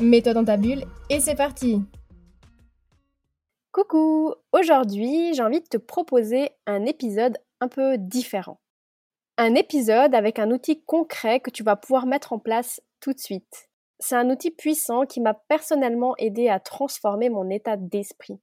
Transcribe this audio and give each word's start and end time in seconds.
Mets-toi 0.00 0.32
dans 0.32 0.44
ta 0.44 0.56
bulle 0.56 0.84
et 1.10 1.20
c'est 1.20 1.34
parti! 1.34 1.82
Coucou! 3.70 4.32
Aujourd'hui, 4.52 5.34
j'ai 5.34 5.42
envie 5.42 5.60
de 5.60 5.66
te 5.66 5.76
proposer 5.76 6.48
un 6.66 6.86
épisode 6.86 7.36
un 7.60 7.68
peu 7.68 7.98
différent. 7.98 8.60
Un 9.36 9.54
épisode 9.54 10.14
avec 10.14 10.38
un 10.38 10.50
outil 10.52 10.82
concret 10.84 11.40
que 11.40 11.50
tu 11.50 11.62
vas 11.62 11.76
pouvoir 11.76 12.06
mettre 12.06 12.32
en 12.32 12.38
place 12.38 12.80
tout 13.00 13.12
de 13.12 13.18
suite. 13.18 13.68
C'est 13.98 14.16
un 14.16 14.30
outil 14.30 14.50
puissant 14.50 15.04
qui 15.04 15.20
m'a 15.20 15.34
personnellement 15.34 16.14
aidé 16.16 16.48
à 16.48 16.60
transformer 16.60 17.28
mon 17.28 17.50
état 17.50 17.76
d'esprit. 17.76 18.40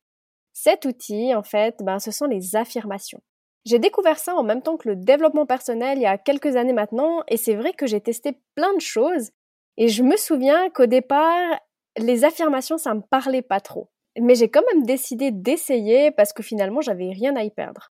Cet 0.54 0.86
outil, 0.86 1.34
en 1.34 1.44
fait, 1.44 1.78
ben, 1.82 1.98
ce 1.98 2.12
sont 2.12 2.26
les 2.26 2.56
affirmations. 2.56 3.22
J'ai 3.66 3.80
découvert 3.80 4.20
ça 4.20 4.36
en 4.36 4.44
même 4.44 4.62
temps 4.62 4.78
que 4.78 4.90
le 4.90 4.96
développement 4.96 5.48
personnel 5.48 5.98
il 5.98 6.04
y 6.04 6.06
a 6.06 6.20
quelques 6.20 6.56
années 6.56 6.74
maintenant, 6.74 7.24
et 7.28 7.38
c'est 7.38 7.56
vrai 7.56 7.74
que 7.74 7.88
j'ai 7.88 8.00
testé 8.00 8.40
plein 8.54 8.74
de 8.76 8.82
choses, 8.82 9.32
et 9.78 9.88
je 9.88 10.04
me 10.04 10.18
souviens 10.18 10.70
qu'au 10.70 10.86
départ, 10.86 11.60
les 11.98 12.26
affirmations, 12.26 12.78
ça 12.78 12.94
me 12.94 13.02
parlait 13.02 13.42
pas 13.42 13.60
trop. 13.60 13.90
Mais 14.20 14.36
j'ai 14.36 14.50
quand 14.50 14.64
même 14.74 14.86
décidé 14.86 15.32
d'essayer 15.32 16.12
parce 16.12 16.34
que 16.34 16.44
finalement, 16.44 16.82
j'avais 16.82 17.12
rien 17.12 17.36
à 17.36 17.44
y 17.44 17.52
perdre. 17.52 17.92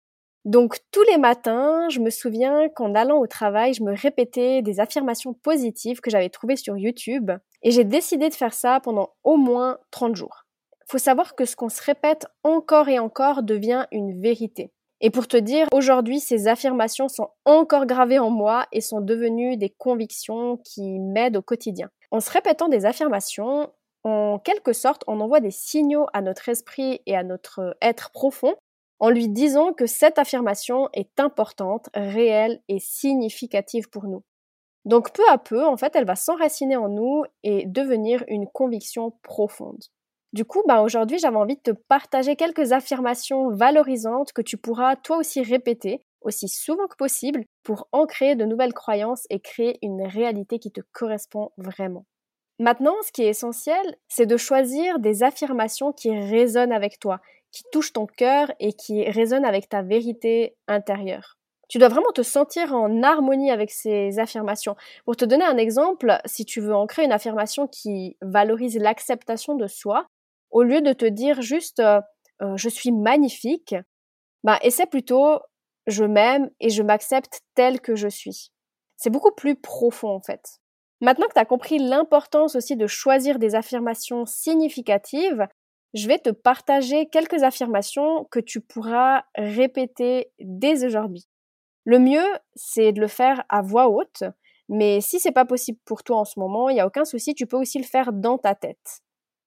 Donc 0.46 0.78
tous 0.92 1.04
les 1.04 1.18
matins, 1.18 1.88
je 1.90 2.00
me 2.00 2.10
souviens 2.10 2.70
qu'en 2.70 2.96
allant 2.96 3.20
au 3.20 3.28
travail, 3.28 3.74
je 3.74 3.84
me 3.84 3.94
répétais 3.94 4.62
des 4.62 4.80
affirmations 4.80 5.34
positives 5.34 6.00
que 6.00 6.10
j'avais 6.10 6.30
trouvées 6.30 6.56
sur 6.56 6.78
YouTube, 6.78 7.32
et 7.62 7.72
j'ai 7.72 7.84
décidé 7.84 8.30
de 8.30 8.34
faire 8.34 8.54
ça 8.54 8.80
pendant 8.80 9.10
au 9.24 9.36
moins 9.36 9.78
30 9.92 10.16
jours 10.16 10.46
faut 10.90 10.98
savoir 10.98 11.36
que 11.36 11.46
ce 11.46 11.56
qu'on 11.56 11.70
se 11.70 11.84
répète 11.84 12.26
encore 12.44 12.90
et 12.90 12.98
encore 12.98 13.44
devient 13.44 13.86
une 13.92 14.20
vérité. 14.20 14.72
Et 15.02 15.10
pour 15.12 15.28
te 15.28 15.38
dire, 15.38 15.68
aujourd'hui, 15.74 16.20
ces 16.20 16.48
affirmations 16.48 17.08
sont 17.08 17.30
encore 17.46 17.86
gravées 17.86 18.20
en 18.20 18.30
moi 18.30 18.68
et 18.72 18.82
sont 18.82 19.02
devenues 19.02 19.56
des 19.56 19.70
convictions 19.70 20.58
qui 20.58 21.00
m'aident 21.00 21.38
au 21.38 21.42
quotidien. 21.42 21.90
En 22.12 22.20
se 22.20 22.32
répétant 22.32 22.68
des 22.68 22.86
affirmations, 22.86 23.72
en 24.04 24.40
quelque 24.40 24.74
sorte, 24.74 25.04
on 25.08 25.22
envoie 25.22 25.40
des 25.40 25.52
signaux 25.52 26.08
à 26.14 26.22
notre 26.22 26.50
esprit 26.50 27.02
et 27.06 27.16
à 27.16 27.24
notre 27.24 27.78
être 27.82 28.12
profond 28.12 28.56
en 29.00 29.10
lui 29.10 29.30
disant 29.30 29.72
que 29.72 29.86
cette 29.86 30.20
affirmation 30.20 30.90
est 30.94 31.20
importante, 31.20 31.90
réelle 31.94 32.62
et 32.68 32.80
significative 32.80 33.90
pour 33.90 34.04
nous. 34.04 34.24
Donc 34.86 35.14
peu 35.14 35.24
à 35.30 35.38
peu, 35.38 35.66
en 35.66 35.78
fait, 35.78 35.96
elle 35.96 36.06
va 36.06 36.16
s'enraciner 36.16 36.76
en 36.76 36.90
nous 36.90 37.24
et 37.44 37.66
devenir 37.66 38.24
une 38.28 38.48
conviction 38.48 39.14
profonde. 39.24 39.84
Du 40.34 40.46
coup, 40.46 40.64
bah 40.68 40.82
aujourd'hui, 40.82 41.18
j'avais 41.18 41.38
envie 41.38 41.56
de 41.56 41.62
te 41.62 41.72
partager 41.72 42.36
quelques 42.36 42.72
affirmations 42.72 43.50
valorisantes 43.50 44.32
que 44.32 44.42
tu 44.44 44.58
pourras 44.58 44.96
toi 44.96 45.18
aussi 45.18 45.42
répéter 45.42 46.02
aussi 46.22 46.48
souvent 46.48 46.88
que 46.88 46.96
possible 46.96 47.46
pour 47.64 47.88
ancrer 47.92 48.36
de 48.36 48.46
nouvelles 48.46 48.74
croyances 48.74 49.26
et 49.30 49.40
créer 49.40 49.78
une 49.82 50.04
réalité 50.04 50.60
qui 50.60 50.72
te 50.72 50.82
correspond 50.92 51.52
vraiment. 51.58 52.06
Maintenant, 52.60 52.96
ce 53.06 53.12
qui 53.12 53.24
est 53.24 53.30
essentiel, 53.30 53.96
c'est 54.10 54.26
de 54.26 54.36
choisir 54.36 55.00
des 55.00 55.24
affirmations 55.24 55.94
qui 55.94 56.12
résonnent 56.12 56.74
avec 56.74 57.00
toi, 57.00 57.22
qui 57.52 57.64
touchent 57.72 57.94
ton 57.94 58.06
cœur 58.06 58.52
et 58.60 58.74
qui 58.74 59.10
résonnent 59.10 59.46
avec 59.46 59.70
ta 59.70 59.82
vérité 59.82 60.56
intérieure. 60.68 61.38
Tu 61.70 61.78
dois 61.78 61.88
vraiment 61.88 62.12
te 62.14 62.24
sentir 62.24 62.74
en 62.74 63.04
harmonie 63.04 63.52
avec 63.52 63.72
ces 63.72 64.20
affirmations. 64.20 64.76
Pour 65.06 65.16
te 65.16 65.24
donner 65.24 65.46
un 65.46 65.58
exemple, 65.58 66.18
si 66.26 66.44
tu 66.44 66.62
veux 66.62 66.76
ancrer 66.76 67.06
une 67.06 67.12
affirmation 67.12 67.68
qui 67.68 68.18
valorise 68.22 68.78
l'acceptation 68.78 69.56
de 69.56 69.68
soi, 69.68 70.08
au 70.52 70.64
lieu 70.64 70.82
de 70.82 70.94
te 70.94 71.06
dire 71.06 71.42
juste 71.42 71.80
euh, 71.80 72.02
euh, 72.42 72.56
je 72.56 72.70
suis 72.70 72.92
magnifique, 72.92 73.76
bah 74.44 74.60
essaie 74.62 74.86
plutôt 74.86 75.40
je 75.88 76.04
m'aime 76.04 76.50
et 76.60 76.70
je 76.70 76.84
m'accepte 76.84 77.42
tel 77.56 77.82
que 77.82 77.96
je 77.96 78.08
suis. 78.08 78.52
C'est 78.98 79.10
beaucoup 79.10 79.32
plus 79.32 79.56
profond 79.56 80.10
en 80.10 80.22
fait. 80.22 80.60
Maintenant 81.02 81.28
que 81.28 81.34
tu 81.34 81.40
as 81.40 81.46
compris 81.46 81.80
l'importance 81.80 82.56
aussi 82.56 82.76
de 82.76 82.88
choisir 82.88 83.40
des 83.40 83.56
affirmations 83.56 84.26
significatives, 84.26 85.48
je 85.94 86.08
vais 86.08 86.20
te 86.20 86.30
partager 86.30 87.08
quelques 87.08 87.44
affirmations 87.44 88.26
que 88.26 88.40
tu 88.40 88.62
pourras 88.62 89.24
répéter 89.36 90.32
dès 90.40 90.84
aujourd'hui. 90.86 91.26
Le 91.86 92.00
mieux, 92.00 92.28
c'est 92.56 92.92
de 92.92 93.00
le 93.00 93.08
faire 93.08 93.44
à 93.50 93.62
voix 93.62 93.90
haute, 93.90 94.24
mais 94.68 95.02
si 95.02 95.20
c'est 95.20 95.32
pas 95.32 95.46
possible 95.46 95.80
pour 95.86 96.04
toi 96.04 96.18
en 96.18 96.26
ce 96.26 96.40
moment, 96.40 96.70
il 96.70 96.76
n'y 96.76 96.82
a 96.82 96.86
aucun 96.86 97.06
souci, 97.06 97.34
tu 97.34 97.48
peux 97.48 97.58
aussi 97.58 97.80
le 97.80 97.86
faire 97.86 98.14
dans 98.14 98.38
ta 98.38 98.54
tête. 98.54 99.02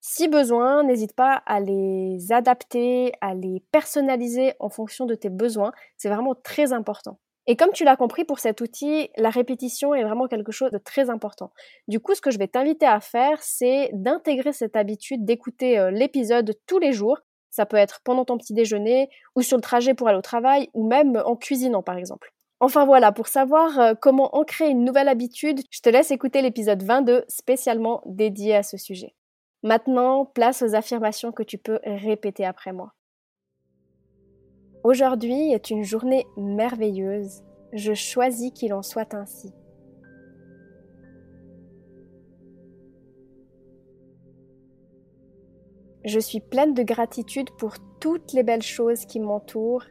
Si 0.05 0.27
besoin, 0.27 0.83
n'hésite 0.83 1.15
pas 1.15 1.45
à 1.47 1.61
les 1.61 2.33
adapter, 2.33 3.13
à 3.21 3.35
les 3.35 3.63
personnaliser 3.71 4.53
en 4.59 4.69
fonction 4.69 5.07
de 5.07 5.15
tes 5.15 5.31
besoins. 5.31 5.71
C'est 5.97 6.09
vraiment 6.09 6.35
très 6.35 6.73
important. 6.73 7.21
Et 7.47 7.55
comme 7.55 7.71
tu 7.71 7.85
l'as 7.85 7.95
compris 7.95 8.25
pour 8.25 8.41
cet 8.41 8.61
outil, 8.61 9.11
la 9.17 9.31
répétition 9.31 9.95
est 9.95 10.03
vraiment 10.03 10.27
quelque 10.27 10.51
chose 10.51 10.73
de 10.73 10.79
très 10.79 11.09
important. 11.09 11.53
Du 11.87 12.01
coup, 12.01 12.17
ce 12.17 12.21
que 12.21 12.33
je 12.33 12.39
vais 12.39 12.49
t'inviter 12.49 12.85
à 12.85 12.99
faire, 12.99 13.41
c'est 13.43 13.91
d'intégrer 13.93 14.53
cette 14.53 14.75
habitude 14.75 15.25
d'écouter 15.25 15.79
euh, 15.79 15.93
l'épisode 15.93 16.53
tous 16.67 16.81
les 16.81 16.93
jours. 16.93 17.19
Ça 17.51 17.65
peut 17.65 17.77
être 17.77 18.01
pendant 18.03 18.25
ton 18.25 18.39
petit 18.39 18.55
déjeuner 18.55 19.09
ou 19.37 19.43
sur 19.43 19.57
le 19.57 19.63
trajet 19.63 19.95
pour 19.95 20.09
aller 20.09 20.19
au 20.19 20.23
travail 20.23 20.69
ou 20.75 20.85
même 20.85 21.23
en 21.25 21.37
cuisinant 21.37 21.85
par 21.85 21.97
exemple. 21.97 22.33
Enfin 22.59 22.85
voilà, 22.85 23.13
pour 23.13 23.29
savoir 23.29 23.79
euh, 23.79 23.95
comment 23.95 24.37
ancrer 24.37 24.69
une 24.69 24.85
nouvelle 24.85 25.09
habitude, 25.09 25.61
je 25.71 25.81
te 25.81 25.91
laisse 25.91 26.11
écouter 26.11 26.43
l'épisode 26.43 26.83
22 26.83 27.25
spécialement 27.29 28.03
dédié 28.05 28.57
à 28.57 28.65
ce 28.65 28.77
sujet. 28.77 29.15
Maintenant, 29.63 30.25
place 30.25 30.63
aux 30.63 30.75
affirmations 30.75 31.31
que 31.31 31.45
tu 31.45 31.57
peux 31.57 31.79
répéter 31.85 32.45
après 32.45 32.73
moi. 32.73 32.95
Aujourd'hui 34.83 35.53
est 35.53 35.71
une 35.71 35.85
journée 35.85 36.27
merveilleuse. 36.37 37.45
Je 37.73 37.95
choisis 37.95 38.51
qu'il 38.51 38.75
en 38.75 38.83
soit 38.83 39.15
ainsi. 39.15 39.53
Je 46.05 46.19
suis 46.19 46.41
pleine 46.41 46.75
de 46.75 46.83
gratitude 46.83 47.51
pour 47.59 47.75
toutes 48.01 48.33
les 48.33 48.43
belles 48.43 48.63
choses 48.63 49.07
qui 49.07 49.21
m'entourent 49.21 49.85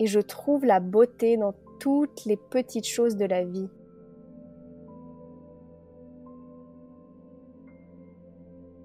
et 0.00 0.06
je 0.06 0.18
trouve 0.18 0.64
la 0.64 0.80
beauté 0.80 1.36
dans 1.36 1.54
toutes 1.78 2.24
les 2.24 2.36
petites 2.36 2.88
choses 2.88 3.14
de 3.14 3.24
la 3.24 3.44
vie. 3.44 3.68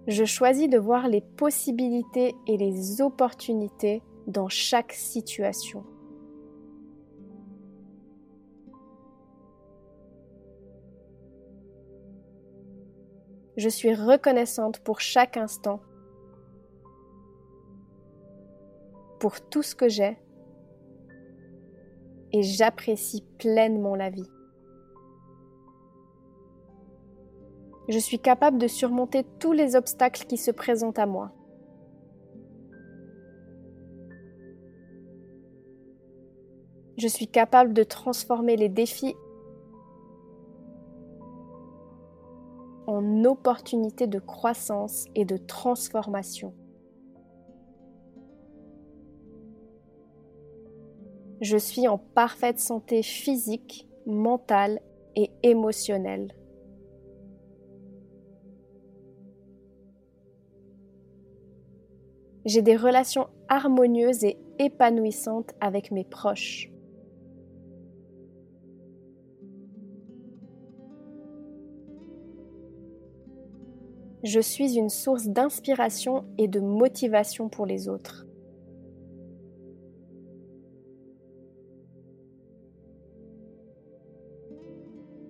Je 0.09 0.25
choisis 0.25 0.67
de 0.67 0.79
voir 0.79 1.07
les 1.07 1.21
possibilités 1.21 2.35
et 2.47 2.57
les 2.57 2.99
opportunités 2.99 4.01
dans 4.25 4.49
chaque 4.49 4.91
situation. 4.91 5.83
Je 13.55 13.69
suis 13.69 13.93
reconnaissante 13.93 14.79
pour 14.79 14.99
chaque 14.99 15.37
instant, 15.37 15.79
pour 19.19 19.47
tout 19.49 19.61
ce 19.61 19.75
que 19.75 19.89
j'ai, 19.89 20.17
et 22.31 22.41
j'apprécie 22.41 23.23
pleinement 23.37 23.95
la 23.95 24.09
vie. 24.09 24.29
Je 27.89 27.97
suis 27.97 28.19
capable 28.19 28.59
de 28.59 28.67
surmonter 28.67 29.25
tous 29.39 29.51
les 29.51 29.75
obstacles 29.75 30.27
qui 30.27 30.37
se 30.37 30.51
présentent 30.51 30.99
à 30.99 31.07
moi. 31.07 31.31
Je 36.97 37.07
suis 37.07 37.27
capable 37.27 37.73
de 37.73 37.81
transformer 37.81 38.57
les 38.57 38.69
défis 38.69 39.15
en 42.85 43.25
opportunités 43.25 44.05
de 44.05 44.19
croissance 44.19 45.05
et 45.15 45.25
de 45.25 45.37
transformation. 45.37 46.53
Je 51.41 51.57
suis 51.57 51.87
en 51.87 51.97
parfaite 51.97 52.59
santé 52.59 53.01
physique, 53.01 53.87
mentale 54.05 54.79
et 55.15 55.31
émotionnelle. 55.41 56.38
j'ai 62.49 62.63
des 62.63 62.75
relations 62.75 63.27
harmonieuses 63.47 64.23
et 64.23 64.39
épanouissantes 64.57 65.53
avec 65.61 65.91
mes 65.91 66.03
proches. 66.03 66.71
Je 74.23 74.39
suis 74.39 74.77
une 74.77 74.89
source 74.89 75.27
d'inspiration 75.27 76.25
et 76.39 76.47
de 76.47 76.59
motivation 76.59 77.49
pour 77.49 77.67
les 77.67 77.87
autres. 77.87 78.25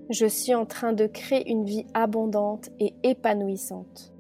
Je 0.10 0.26
suis 0.26 0.56
en 0.56 0.66
train 0.66 0.94
de 0.94 1.06
créer 1.06 1.52
une 1.52 1.66
vie 1.66 1.86
abondante 1.94 2.70
et 2.80 2.94
épanouissante. 3.04 4.14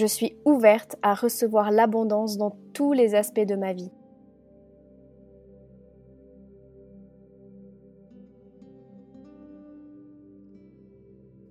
Je 0.00 0.06
suis 0.06 0.34
ouverte 0.46 0.96
à 1.02 1.12
recevoir 1.12 1.70
l'abondance 1.70 2.38
dans 2.38 2.56
tous 2.72 2.94
les 2.94 3.14
aspects 3.14 3.38
de 3.38 3.54
ma 3.54 3.74
vie. 3.74 3.90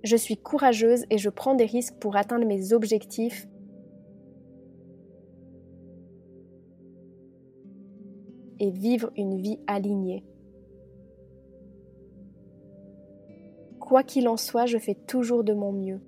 Je 0.02 0.16
suis 0.16 0.36
courageuse 0.36 1.04
et 1.10 1.18
je 1.18 1.30
prends 1.30 1.54
des 1.54 1.64
risques 1.64 1.94
pour 2.00 2.16
atteindre 2.16 2.44
mes 2.44 2.72
objectifs 2.72 3.46
et 8.58 8.72
vivre 8.72 9.12
une 9.14 9.40
vie 9.40 9.60
alignée. 9.68 10.24
Quoi 13.78 14.02
qu'il 14.02 14.26
en 14.26 14.36
soit, 14.36 14.66
je 14.66 14.78
fais 14.78 14.96
toujours 14.96 15.44
de 15.44 15.52
mon 15.52 15.70
mieux. 15.70 16.00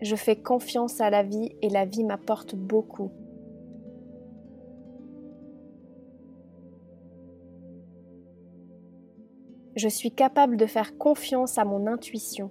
Je 0.00 0.14
fais 0.14 0.36
confiance 0.36 1.00
à 1.00 1.10
la 1.10 1.22
vie 1.22 1.56
et 1.60 1.68
la 1.68 1.84
vie 1.84 2.04
m'apporte 2.04 2.54
beaucoup. 2.54 3.10
Je 9.74 9.88
suis 9.88 10.10
capable 10.10 10.56
de 10.56 10.66
faire 10.66 10.98
confiance 10.98 11.58
à 11.58 11.64
mon 11.64 11.86
intuition. 11.86 12.50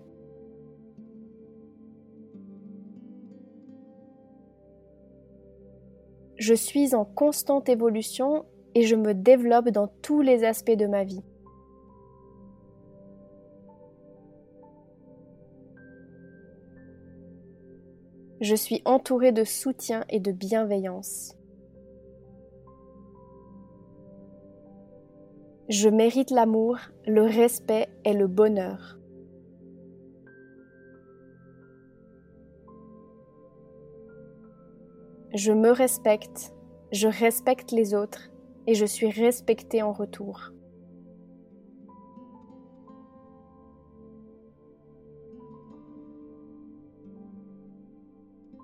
Je 6.38 6.53
suis 6.53 6.95
en 6.95 7.03
constante 7.03 7.67
évolution 7.67 8.45
et 8.75 8.83
je 8.83 8.95
me 8.95 9.13
développe 9.13 9.69
dans 9.69 9.88
tous 9.88 10.21
les 10.21 10.43
aspects 10.43 10.71
de 10.71 10.85
ma 10.85 11.03
vie. 11.03 11.23
Je 18.39 18.54
suis 18.54 18.84
entourée 18.86 19.31
de 19.31 19.44
soutien 19.44 20.06
et 20.10 20.19
de 20.19 20.31
bienveillance. 20.31 21.36
Je 25.69 25.89
mérite 25.89 26.30
l'amour, 26.30 26.78
le 27.07 27.24
respect 27.24 27.89
et 28.06 28.13
le 28.13 28.28
bonheur. 28.28 29.00
Je 35.34 35.51
me 35.51 35.72
respecte, 35.72 36.54
je 36.92 37.07
respecte 37.07 37.72
les 37.72 37.95
autres 37.95 38.30
et 38.68 38.75
je 38.75 38.86
suis 38.86 39.10
respectée 39.10 39.81
en 39.81 39.94
retour. 39.94 40.51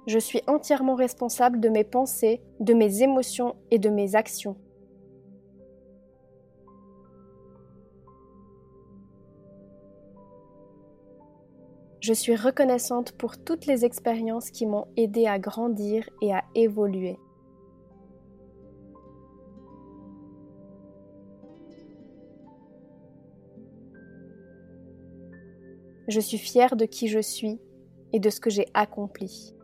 Je 0.06 0.20
suis 0.20 0.42
entièrement 0.48 0.96
responsable 0.96 1.62
de 1.62 1.70
mes 1.70 1.86
pensées, 1.86 2.42
de 2.60 2.74
mes 2.74 3.02
émotions 3.04 3.56
et 3.72 3.80
de 3.80 3.90
mes 3.90 4.16
actions. 4.16 4.58
Je 12.02 12.12
suis 12.12 12.36
reconnaissante 12.36 13.14
pour 13.14 13.38
toutes 13.38 13.66
les 13.66 13.86
expériences 13.86 14.52
qui 14.52 14.66
m'ont 14.66 14.88
aidé 14.98 15.26
à 15.26 15.40
grandir 15.40 16.10
et 16.22 16.34
à 16.34 16.44
évoluer. 16.54 17.18
Je 26.10 26.20
suis 26.20 26.38
fière 26.38 26.76
de 26.76 26.84
qui 26.84 27.08
je 27.08 27.20
suis 27.20 27.62
et 28.12 28.20
de 28.20 28.30
ce 28.30 28.42
que 28.42 28.50
j'ai 28.50 28.68
accompli. 28.74 29.56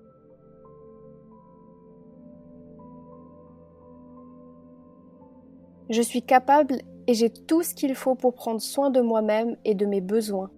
Je 5.89 6.03
suis 6.03 6.21
capable 6.21 6.75
et 7.07 7.15
j'ai 7.15 7.31
tout 7.31 7.63
ce 7.63 7.73
qu'il 7.73 7.95
faut 7.95 8.13
pour 8.13 8.35
prendre 8.35 8.61
soin 8.61 8.91
de 8.91 9.01
moi-même 9.01 9.57
et 9.65 9.73
de 9.73 9.87
mes 9.87 10.01
besoins. 10.01 10.51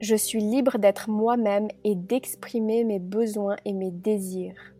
Je 0.00 0.14
suis 0.14 0.40
libre 0.40 0.78
d'être 0.78 1.10
moi-même 1.10 1.68
et 1.84 1.96
d'exprimer 1.96 2.84
mes 2.84 3.00
besoins 3.00 3.56
et 3.64 3.72
mes 3.72 3.90
désirs. 3.90 4.74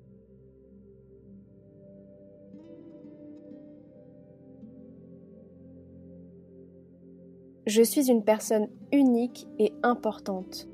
Je 7.67 7.83
suis 7.83 8.11
une 8.11 8.25
personne 8.25 8.69
unique 8.93 9.47
et 9.59 9.73
importante. 9.83 10.69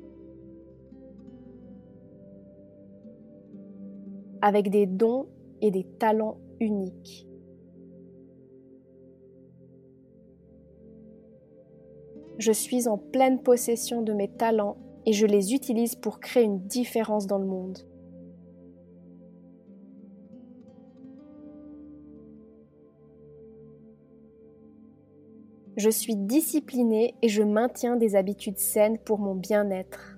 Avec 4.46 4.70
des 4.70 4.86
dons 4.86 5.26
et 5.60 5.72
des 5.72 5.82
talents 5.82 6.38
uniques. 6.60 7.26
Je 12.38 12.52
suis 12.52 12.86
en 12.86 12.96
pleine 12.96 13.42
possession 13.42 14.02
de 14.02 14.12
mes 14.12 14.28
talents 14.28 14.76
et 15.04 15.12
je 15.12 15.26
les 15.26 15.52
utilise 15.52 15.96
pour 15.96 16.20
créer 16.20 16.44
une 16.44 16.60
différence 16.60 17.26
dans 17.26 17.38
le 17.38 17.46
monde. 17.46 17.80
Je 25.76 25.90
suis 25.90 26.14
disciplinée 26.14 27.16
et 27.20 27.28
je 27.28 27.42
maintiens 27.42 27.96
des 27.96 28.14
habitudes 28.14 28.58
saines 28.58 28.98
pour 28.98 29.18
mon 29.18 29.34
bien-être. 29.34 30.15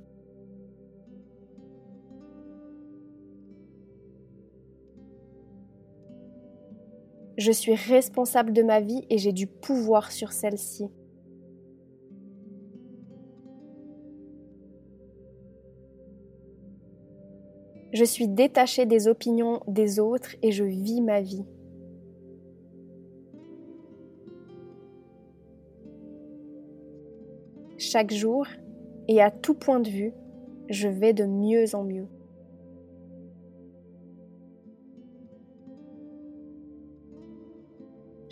Je 7.39 7.53
suis 7.53 7.77
responsable 7.77 8.53
de 8.53 8.65
ma 8.65 8.81
vie 8.81 9.07
et 9.11 9.17
j'ai 9.17 9.31
du 9.31 9.47
pouvoir 9.47 10.11
sur 10.11 10.33
celle-ci. 10.33 10.89
Je 17.93 18.03
suis 18.03 18.27
détachée 18.27 18.87
des 18.87 19.07
opinions 19.07 19.61
des 19.69 20.01
autres 20.01 20.35
et 20.43 20.51
je 20.51 20.65
vis 20.65 21.01
ma 21.01 21.21
vie. 21.21 21.47
Chaque 27.79 28.13
jour 28.13 28.49
et 29.07 29.23
à 29.23 29.31
tout 29.31 29.55
point 29.55 29.79
de 29.79 29.89
vue, 29.89 30.13
je 30.69 30.89
vais 30.89 31.13
de 31.13 31.25
mieux 31.25 31.77
en 31.77 31.85
mieux. 31.85 32.09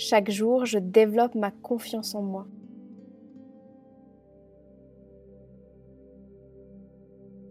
Chaque 0.08 0.30
jour, 0.30 0.66
je 0.66 0.78
développe 0.78 1.34
ma 1.34 1.50
confiance 1.50 2.14
en 2.14 2.22
moi. 2.22 2.46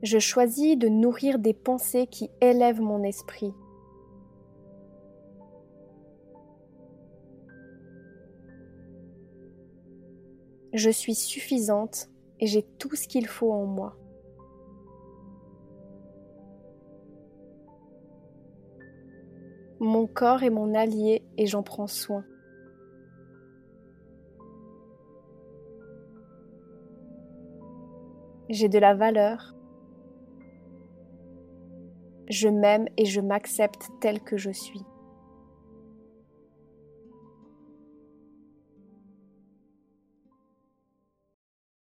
je 0.06 0.20
choisis 0.20 0.78
de 0.78 0.88
nourrir 0.88 1.40
des 1.40 1.54
pensées 1.54 2.06
qui 2.06 2.30
élèvent 2.40 2.80
mon 2.80 3.02
esprit. 3.04 3.54
Je 10.74 10.92
suis 10.92 11.16
suffisante 11.16 12.10
et 12.40 12.46
j'ai 12.46 12.62
tout 12.78 12.96
ce 12.96 13.08
qu'il 13.08 13.26
faut 13.26 13.52
en 13.52 13.66
moi. 13.66 13.98
Mon 19.80 20.06
corps 20.06 20.44
est 20.44 20.52
mon 20.52 20.76
allié 20.76 21.26
et 21.38 21.48
j'en 21.48 21.64
prends 21.64 21.88
soin. 21.88 22.24
J'ai 28.50 28.70
de 28.70 28.80
la 28.80 28.94
valeur 28.94 29.56
je 32.30 32.48
m'aime 32.48 32.88
et 32.98 33.06
je 33.06 33.22
m'accepte 33.22 33.90
tel 34.02 34.20
que 34.20 34.38
je 34.38 34.52
suis. 34.52 34.82